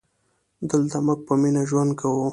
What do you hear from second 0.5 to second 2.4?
دلته مونږ په مینه ژوند کوو